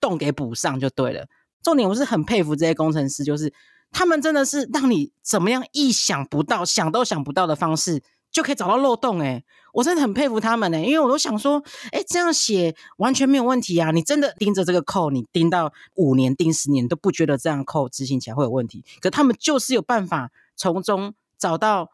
[0.00, 1.28] 洞给补上就对了。
[1.62, 3.52] 重点我是很佩服这些工程师，就是
[3.92, 8.02] 他们真的是让你怎么样意想不到、想都想不到的方式。
[8.38, 13.90] 就可以找到漏洞诶，我真的很佩服他们诶，因为我都想说，诶，这样写完全没有问题啊！
[13.90, 18.84] 你真的盯着这个扣你盯到五年、盯十年都不觉得这样扣执行起来会有问题。
[19.00, 21.90] 可他们就是有办法从中找到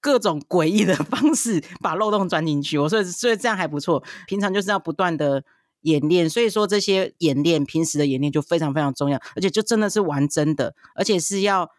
[0.00, 2.78] 各种诡异的方式，把漏洞钻进去。
[2.78, 4.02] 我说，所以这样还不错。
[4.26, 5.44] 平常就是要不断的
[5.82, 11.70] 演练，所以说这些演练，平时的演练就非常非常重要，而且就真的是玩真的，而且是要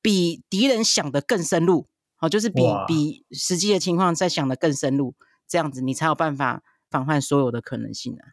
[0.00, 1.86] 比敌人想的更深入。
[2.22, 5.14] 哦，就是比比实际的情况再想的更深入，
[5.46, 8.32] 这样子你才有办法防范所有的可能性啊。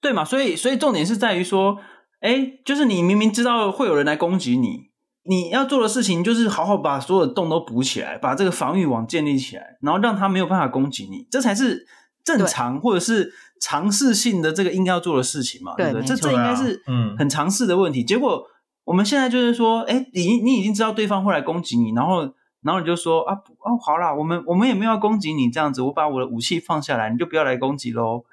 [0.00, 0.24] 对嘛？
[0.24, 1.78] 所以所以重点是在于说，
[2.20, 4.90] 哎，就是你明明知道会有人来攻击你，
[5.22, 11.86] 你要做的事情就是好好把所有的洞都补起来，把这个防御网建立起来，然后让他没有办法攻击你，这才是
[12.22, 13.32] 正常或者是
[13.62, 16.08] 尝试性的这个应该要做的事情嘛，对，对不对？
[16.08, 18.04] 这这应该是嗯很尝试的问题。
[18.04, 18.44] 结果
[18.84, 28.24] 我们现在就是说，哎，你你已经知道对方会来攻击你，然后然后你就说啊哦好啦，我们我们也没有要攻击你这样子，我把我的武器放下来，你就不要来攻击喽。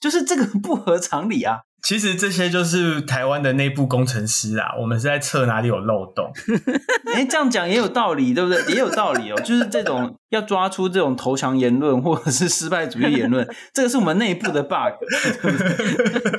[0.00, 1.60] 就是这个 不合常理啊。
[1.82, 6.32] 其实这些就是台湾的内部工程师啊，我们是在测哪里有漏洞。
[7.14, 8.72] 哎，这样讲也有道理，对不对？
[8.72, 9.36] 也有道理哦。
[9.42, 14.98] 就是这种要抓出这种投降言论或者是失败主义言论，这个是我们内部的 bug，
[15.42, 15.58] 对不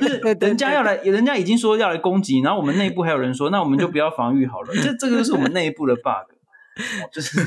[0.02, 4.74] 就是人家要来，人家已经说要来攻击，然后我们内部还有人说，那我们就不要防御好了。
[4.82, 6.35] 这这个是我们内部的 bug。
[7.12, 7.38] 就是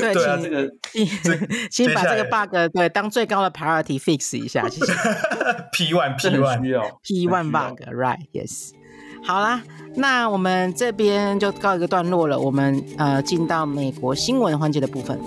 [0.00, 4.92] 对，对啊，请这个 请把这个 bug 对当最高的 priority fix 一下，谢谢。
[5.72, 8.72] P one P one P one bug right yes。
[9.24, 9.62] 好啦，
[9.94, 15.18] 那我们这边就告一个段落了，我们呃进到美国新闻环节的部分。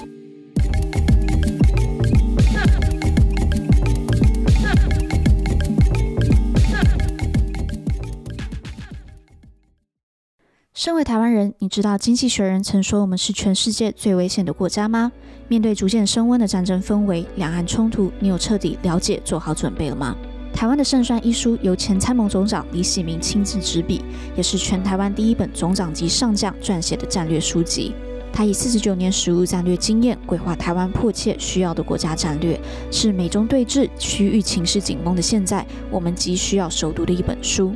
[10.80, 15.12] 身为台湾人，你知道经济学人曾说我们是全世界最危险的国家吗？
[15.50, 20.16] 面对逐渐升温的战争氛围、两岸冲突，你有彻底了解、做好准备了吗？
[20.54, 24.02] 台湾的胜算一书由前参谋总长李喜明亲自执笔，
[24.38, 27.94] 也是全台湾第一本总长级上将撰写的战略书籍。
[28.32, 32.58] 他以四十九年实务战略经验，规划台湾迫切需要的国家战略，
[32.90, 37.74] 是美中对峙、区域情势紧绷的现在，我们急需要熟读的一本书。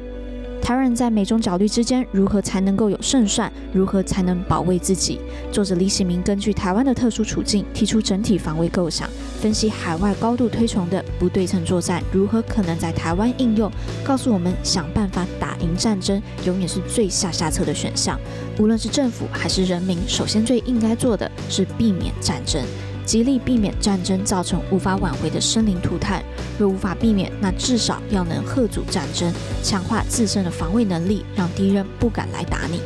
[0.63, 3.51] 台湾人在美中角力之间，如何才能够有胜算？
[3.73, 5.19] 如何才能保卫自己？
[5.51, 9.09] 作者李喜明根据台湾的特殊处境，提出整体防卫构想，
[9.41, 13.69] 分析海外高度推崇的不对称作战如何可能在台湾应用，
[14.05, 18.17] 告诉我们想办法打赢战争，永远是最下下策的选项。
[18.57, 22.63] 无论是政府还是人民，首先最应该做的是避免战争。
[23.05, 26.23] 极力避免战争造成无法挽回的生灵涂炭。
[26.57, 32.79] 若无法避免，那至少要能吓阻战争，强化自身的防卫能力，让敌人不敢来打你。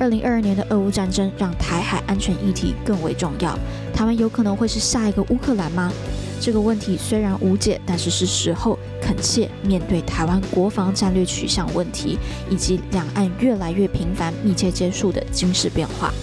[0.00, 3.58] 二零二二年的俄乌战争让台海安全议题更为重要。
[3.92, 5.92] 台湾有可能会是下一个乌克兰吗？
[6.40, 12.16] 这个问题虽然无解，但是是时候恳切面对台湾国防战略取向问题，
[12.48, 16.14] 以及两岸越来越频繁、密切接触的军事变化。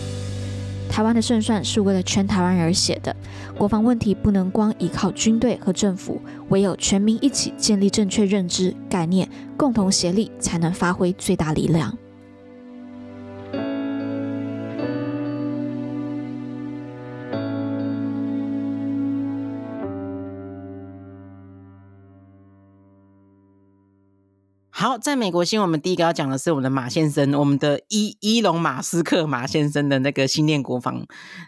[0.96, 3.14] 台湾的胜算是为了全台湾而写的，
[3.58, 11.98] 国防问题不能光依靠军队和政府，唯有全民一起建立正确认知概念，共同协力，才能发挥最大力量。
[24.78, 31.06] 好，在美国新闻，我们第一个要讲的是我们的马先生，我们的伊伊隆马斯克马先生的那个新链国防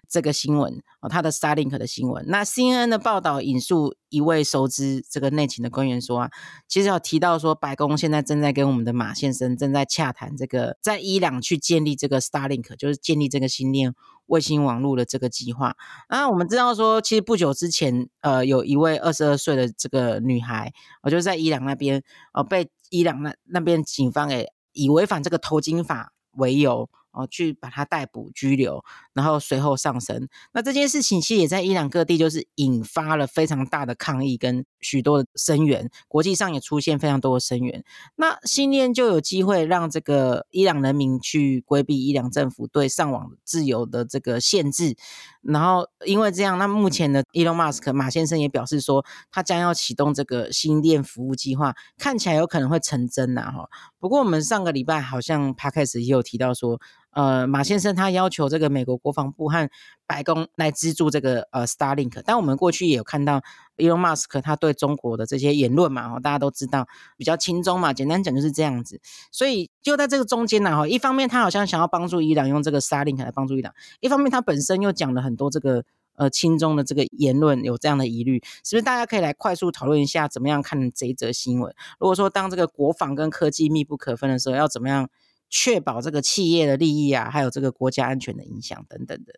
[0.08, 2.24] 这个新闻哦，他的 Starlink 的新闻。
[2.30, 6.30] 那 CNN 的报道引述一位熟知这个内情的官员说啊，
[6.70, 13.94] 其实有提到说，白宫现在正在跟我们的马先生正在洽谈这个在伊朗去建立这个 Starlink，就是建立这个星链。
[14.28, 15.76] 卫星网络的这个计划，
[16.10, 26.90] 那我们知道说，其实不久之前，呃，有一位二十二岁的这个女孩，我就在伊朗那边，呃，被伊朗那那边警方给以违反这个头巾法为由。
[27.12, 28.86] 哦，去把她逮捕拘留，
[29.18, 30.28] 然后随后上升。
[30.54, 37.84] 那这件事情其实也在伊朗各地就是引发了非常大的抗议跟许多的声援，国际上也出现非常多的声援。
[38.16, 44.96] 那星链就有机会让这个伊朗人民去规避伊朗政府对上网自由的这个限制。
[45.42, 53.68] 然后因为这样，那目前的 Elon Musk 马先生也表示说，他将要启动这个新链服务计划，看起来有可能会成真呐哈。
[53.98, 56.80] 不过我们上个礼拜好像 Podcast 也有提到说。
[57.12, 59.68] 呃，马先生他要求这个美国国防部和
[60.06, 63.42] 白宫来资助这个呃 Starlink，但我们过去也有看到
[63.78, 69.02] Elon Musk 他对中国的这些言论嘛，大家都知道比较亲中嘛，简单讲就是这样子。
[69.32, 75.84] 所以就在这个中间呢，哈，一方面他好像想要帮助伊朗用这个 Starlink 来帮助伊朗，一方面他本身又讲了很多这个
[76.18, 78.82] 呃亲中的这个言论，有这样的疑虑，是不是？
[78.84, 81.74] 大家可以来快速讨论一下，怎么样看这一则新闻？
[82.00, 85.10] 如果说当这个国防跟科技密不可分的时候，要怎么样？
[85.50, 89.34] 确保这个企业的利益啊，还有这个国家安全的影响等等的。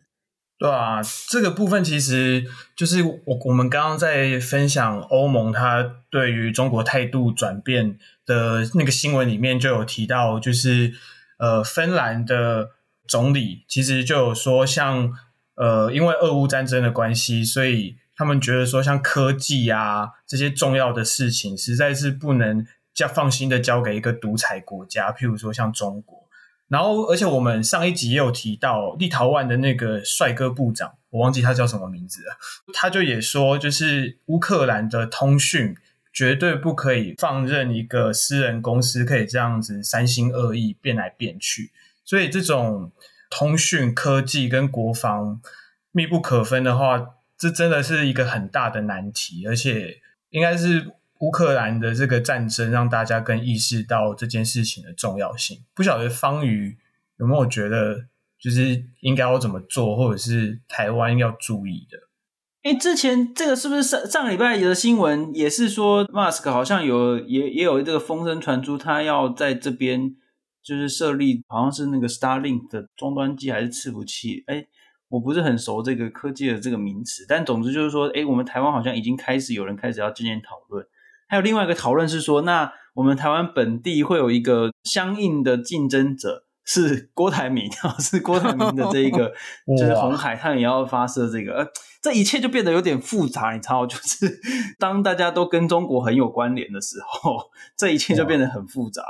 [0.58, 2.44] 对啊，这个部分其实
[2.76, 10.92] 就是我我们刚刚在分享欧盟它对于中国态度转变的那个新闻里面就有提到，就是
[11.38, 12.72] 呃，芬兰的
[13.08, 15.12] 总理其实就有说像，
[15.54, 22.66] 呃，因为俄乌战争的关系，所以他们觉得说，像科技啊这些重要的事情，实在是不能。
[22.98, 26.28] 要放心的交给一个独裁国家，譬如说像中国，
[26.68, 32.36] 然后，而且我们上一集也有提到立陶宛的那个帅哥部长，我忘记他叫什么名字了。
[32.74, 35.74] 他就也说，就是乌克兰的通讯
[36.12, 41.72] 绝对不可以放任一个私人公司可以这样子三心二意变来变去。
[42.04, 42.92] 所以，这种
[43.30, 45.40] 通讯科技跟国防
[45.92, 50.92] 密不可分的话，这真的是一个很大的难题，而且应该是。
[51.20, 55.64] 乌克兰的这个战争让大家更意识到这件事情的重要性。
[55.74, 56.76] 不晓得方瑜
[57.18, 58.06] 有没有觉得，
[58.38, 61.98] 就是应该要怎么做，或者是台湾要注意的？
[62.62, 70.14] 哎，之前这个是不是上上个礼拜的新闻也是说，Musk 好像有也也有这个风声传出，他要在这边
[70.62, 74.44] 就是设立，好像是那个 Starlink 的终端机还是伺服器？
[74.46, 74.66] 哎，
[75.08, 80.86] 我不是很熟这个科技的这个名词，但总之就是说，哎，我们台湾好像已经开始有人开始要进行讨论。
[81.30, 89.32] 还有另外一个讨论是说，那我们台湾本地会有一个相应的竞争者，是郭台铭啊， 是郭台铭的这一个，
[89.78, 91.66] 就是红海，他也要发射这个，呃，
[92.02, 94.40] 这一切就变得有点复杂，你知道，就是
[94.80, 99.04] 当大家都跟中国很有关联的时候，这一切就变得很复杂。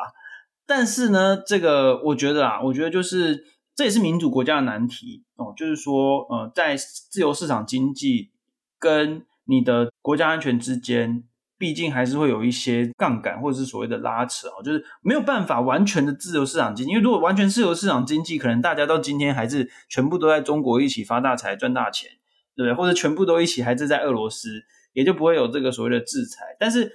[0.66, 8.30] 但是呢，这个我觉得啊，我觉得就是这也是民主国家的难题哦，就是说，呃，在自由市场经济
[8.78, 11.24] 跟你的国家安全之间。
[11.60, 16.92] 毕竟还是会有一些杠杆或者是所谓的拉扯哦，就是没有办法完全的自由市场经济。
[16.92, 22.12] 因为如果完全自由市场经济，可能大家到今天还是全部都在中国一起发大财赚大钱，
[22.56, 22.74] 对不对？
[22.74, 24.62] 或者全部都一起还是在俄罗斯，
[24.94, 26.56] 也就不会有这个所谓的制裁。
[26.58, 26.90] 但是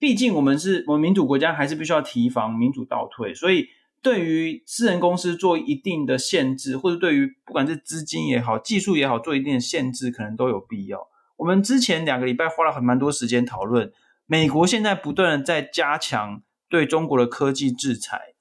[0.00, 3.32] 毕竟我们是我们民主国家，还是必须要提防民主倒退。
[3.32, 3.68] 所以
[4.02, 11.06] 对于私人公司做一定的限制，或者对于不管是资金也好、技术也好，做一定的限制，可能都有必要。
[11.40, 13.90] 我们之前两个礼拜花了很蛮多时间讨论，
[14.26, 18.34] 美国现在不断的在加强对中国的科技制裁，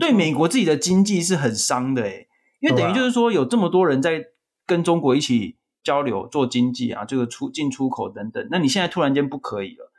[0.00, 2.26] 对美国自己的经济是很伤的诶，
[2.60, 4.24] 因为等于就是说有这么多人在
[4.66, 9.92] 跟中国一起交流做经济啊，这个出进出口等等，那你现在突然间不可以了，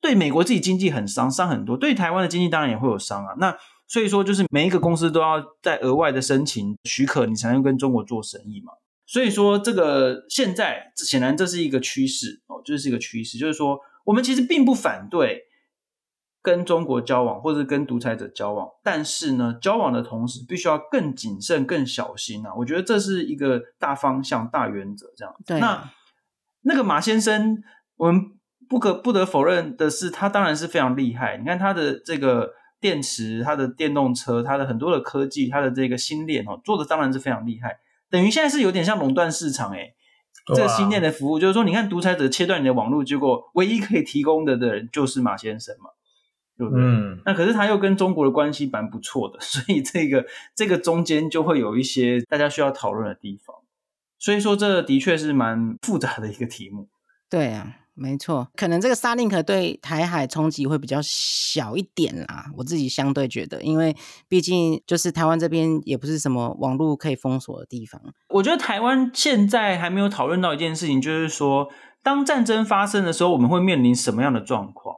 [0.00, 3.34] 对美国自己经济很伤，伤很多，对台湾的经济当然也会有伤啊。
[3.38, 8.72] 那所以说就是每一个公司都要在额外的申请许可，你才能跟中国做生意嘛。
[9.12, 15.42] 所以说，这个现在显然这是一个趋势哦，这是一个趋势，就是说，我们其实并不反对
[16.40, 22.54] 跟中国交往或者跟独裁者交往，但是呢，交往的同时必须要更谨慎、更小心啊。
[22.56, 25.34] 我觉得这是一个大方向、大原则这样。
[25.44, 25.90] 对，那
[26.62, 27.58] 那个马先生，
[27.96, 28.18] 我们
[28.66, 31.36] 不可不得否认的是，他当然是非常厉害。
[31.36, 37.76] 你看他的这个电池、他的电动车、他的很多的科技、他的这个新链哦，做的当然是非常厉害。
[38.12, 39.94] 等于现在是有点像垄断市场哎、欸，
[40.54, 45.88] 这个新店的服务就是说，你看独裁者切断你的网络，结果唯一可以提供的的人就是马先生嘛，
[46.58, 46.82] 对不对？
[46.84, 47.22] 嗯。
[47.24, 53.56] 那可是他又跟中国的关系蛮不错的， 所以这个这个中间就会有一些大家需要讨论的地方。
[54.18, 56.88] 所以说，这的确是蛮复杂的一个题目。
[57.30, 57.78] 对啊。
[57.94, 62.46] 没错，可能这个 Starlink 对台海冲击会比较小一点啦。
[62.56, 63.94] 我自己相对觉得，因为
[64.28, 68.00] 毕竟就是台湾这边也不是什么网络可以封锁的地方。
[68.30, 71.68] 我觉得台湾现在还没有讨论到一件事情，就是说，
[72.02, 74.96] 当战争发生的时候，我们会面临什么样的状况？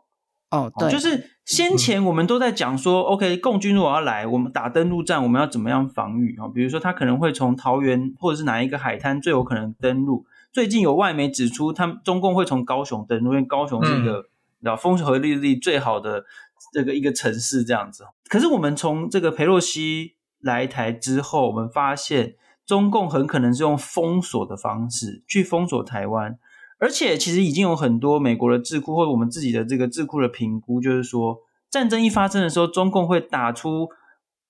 [0.50, 6.46] 哦，对，就是先前我们都在讲说、嗯、，OK，共军如果要来，我们打登陆战，我们要怎么样防御啊？
[6.46, 10.26] 比如说，他可能会从桃园或者是哪一个海滩最有可能登陆。
[10.54, 14.28] 最近有外媒指出，他们中共会从高雄登陆，因为高雄是一个，
[14.60, 16.24] 你知道风和日丽最好的
[16.72, 18.06] 这个一个城市，这样子。
[18.28, 26.38] 可是我们从这个裴洛西来台之后，我们发现中共很可能是用封锁的方式去封锁台湾，
[26.78, 31.38] 而且其实已经有很多美国的智库或者我们自己的这个智库的评估，就是说
[31.68, 33.88] 战争一发生的时候，中共会打出。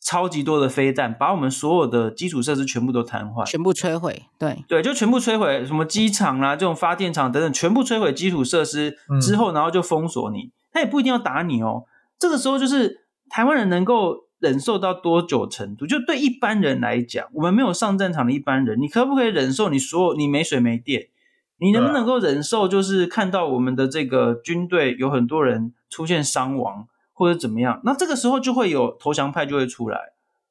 [0.04, 4.24] 超级多的飞弹，把我们所有的基础设施全部都瘫痪，全部摧毁。
[4.38, 10.52] 对对，就全部摧毁，什么机场啦、啊，这种发电厂等等，全部摧毁基础设施之后，然后就封锁你。
[10.70, 11.84] 他、嗯、也不一定要打你哦。
[12.18, 15.86] 这个时候就是台湾人能够忍受到多久程度？
[15.86, 21.08] 就对一般人来讲，我们没有上战场的一般人，你可不可以忍受你所有你没水没电？
[21.58, 22.68] 你能不能够忍受？
[22.68, 26.88] 就是看到我们的这个军队有很多人出现伤亡。
[27.14, 29.98] 或者怎么样，那这个时候就会有投降派就会出来，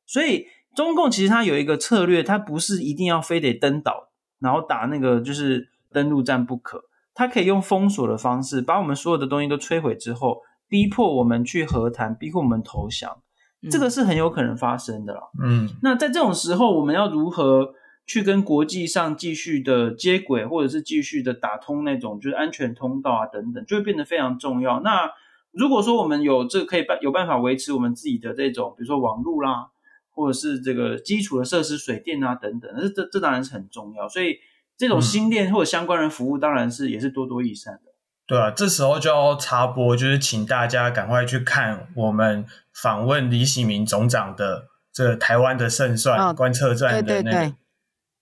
[0.07, 4.09] 所以中共其实它有一个策略，它不是一定要非得登岛，
[4.39, 13.21] 然后打那个就是登陆战不可，它可以用封锁的方式，把我们所有的东西都摧毁之后，逼迫我们去和谈，逼迫我们投降，
[13.69, 15.21] 这个是很有可能发生的啦。
[15.43, 17.73] 嗯，那在这种时候，我们要如何
[18.07, 24.79] 去跟国际上继续的接轨，或者是继续的打通那种就是安全通道啊等等，就会变得非常重要。
[24.79, 25.11] 那
[25.53, 29.67] 如果说我们有这可以办有办法维持我们自己的这种，比如说网络啦，
[30.11, 34.09] 或者是这个基础的设施、水电啊等等，这这这当然是很重要。
[34.09, 34.37] 所以
[34.75, 37.93] 这种新店或者相关的服务，当然是也是多多益善的。
[38.25, 47.55] 对啊，这时候就要插播，就是请大家赶快去看我们访问李喜明总长的这个台湾的胜算观测站的那个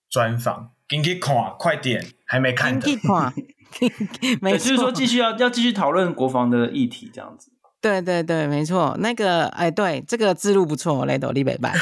[0.10, 2.88] 专访，赶紧看，快点，还没看的，
[4.42, 7.52] 没错，就是说继续要要继续讨论国防的议题，这样子。
[7.82, 11.74] 对对对，没错，那个哎，对，这个字路不错，雷斗李北拜。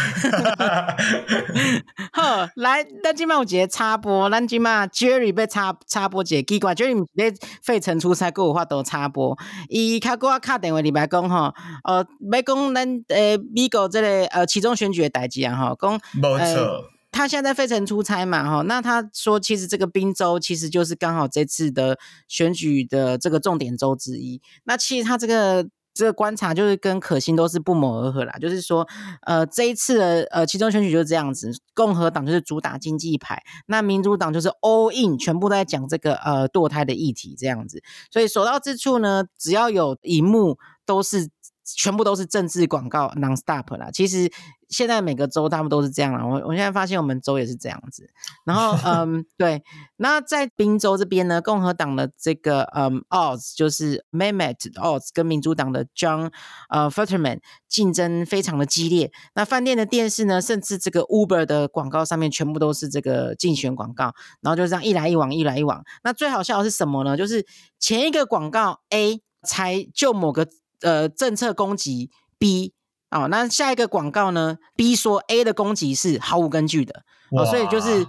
[2.13, 9.37] 好，来，咱今嘛有一个插播，咱今嘛 Jerry 被插插播一个奇怪，Jerry 在费城出差，阁有法度插播。
[9.67, 21.97] 伊较阁我敲电话里来讲吼，呃，要讲咱诶美国这个呃其中选举的代志啊，吼，讲没错、呃，他现在在费城出差嘛，哈，那他说其实这个宾州其实就是刚好这次的
[22.27, 24.41] 选举的这个重点州之一。
[24.63, 25.67] 那其实他这个。
[25.91, 28.87] 这个观察就是跟可心都是不谋而合啦，就是说，
[29.23, 41.29] 呃，这一次的呃其中选举就是这样子，共和党就是主打经济牌，那民主党就是 all in，全部都在讲这个呃堕胎的议题这样子，所以所到之处呢，只要有荧幕都是。
[41.75, 43.89] 全部都是政治广告，non-stop 啦。
[43.91, 44.31] 其实
[44.69, 46.25] 现在每个州他们都是这样啦。
[46.25, 48.09] 我我现在发现我们州也是这样子。
[48.45, 49.63] 然后， 嗯，对。
[49.97, 56.31] 那在宾州这边呢，共和党的这个嗯 Oz 就是 Mehmet Oz 跟民主党的 John
[56.69, 59.11] 呃 Fetterman 竞争非常的激烈。
[59.33, 64.13] 那饭店的电视呢，甚至这个 Uber 的广告上面全部都是这个竞选广告。
[64.41, 65.83] 然后就这样一来一往，一来一往。
[66.03, 67.17] 那最好笑的是什么呢？
[67.17, 67.45] 就是
[67.79, 70.47] 前一个广告 A 才就某个。
[70.81, 72.73] 呃，政策攻击 B
[73.11, 78.07] 哦，那下一个广告呢？B 说 A 的攻击是毫无根据的，哦，所以就是。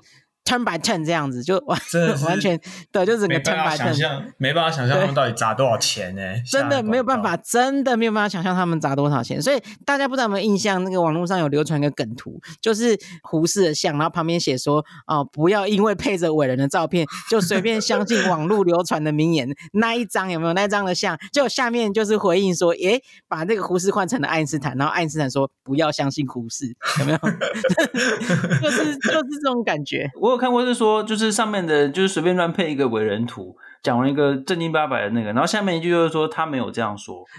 [0.51, 1.78] Turn by turn 这样子就完
[2.26, 2.59] 完全
[2.90, 6.22] 对，就整个 turn by turn，没办法想象他们到底砸多少钱呢？
[6.51, 9.40] 真的没有办法，真的没有办法想象他们砸多少钱。
[9.40, 21.16] 所以大家不知道有没有印象，那个网络上有流传一个梗图，就是胡适的像，然后旁边写说：“哦，不要因为配着伟人的照片，就随便相信网络流传的名言。”那一张有没有那一张的像？
[21.32, 26.66] 就下面就是回应说：“诶，把那个胡适换成了爱因斯坦，然后爱因斯坦说不要相信胡适，
[27.01, 27.18] 有没有？
[28.61, 30.09] 就是就是这种感觉。
[30.20, 37.22] ”我有看过，是说就是上面的，就是随便乱配一个伟人图，讲了一个正经八百的那个，然后下面一句就是说他没有这样说，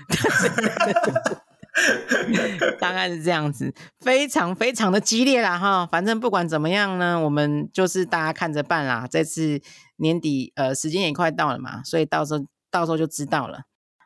[2.80, 5.86] 大概是这样子，非常非常的激烈啦哈。
[5.86, 9.08] 反正不管怎么样呢，我们就是大家看着办啦。
[9.10, 9.60] 这次
[9.98, 13.62] 年底呃时间也快到了嘛，所以到时候到时候就知道了。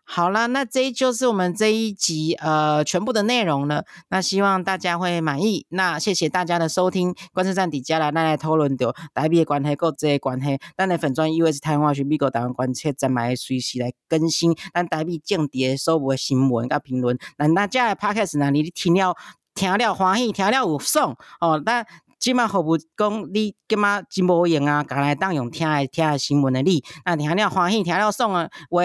[0.07, 3.85] 好了，那这就是我们这一集呃全部的内容了。
[4.09, 5.65] 那希望大家会满意。
[5.69, 7.15] 那谢谢大家的收听。
[7.33, 10.59] 观测站底下来，咱来讨论到台币的关系，国际的关系。
[10.77, 17.17] 咱的粉专 US 台湾区美国台湾观测再买，随时来更新咱台美政治的所有的新闻甲评论。
[17.37, 19.15] 那大家的 Podcast 哪里听了
[19.55, 21.83] 听了欢喜，听了有爽哦，那。
[22.25, 28.81] 即马服务讲你今马真无用啊，赶来当用听的听的新闻的你，那听了欢喜，听了爽啊，话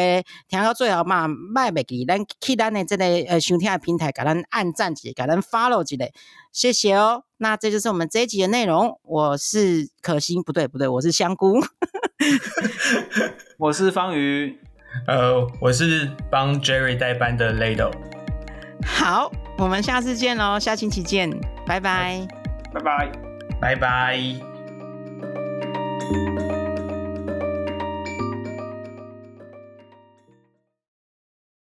[0.47, 6.05] 听到最后嘛，卖袂记，咱去咱的这个呃收听的平台，给咱按赞一下，给咱 follow 一下，
[6.53, 7.23] 谢谢哦。
[7.39, 9.01] 那这就是我们这一集的内容。
[9.05, 11.59] 我是可心，不对不对，我是香菇，
[13.57, 14.55] 我是方瑜，
[15.07, 17.91] 呃，我是帮 Jerry 代班的 Lado。
[18.85, 21.31] 好，我们下次见喽，下星期见，
[21.67, 22.29] 拜拜，
[22.75, 23.30] 拜拜。
[23.61, 24.19] 拜拜。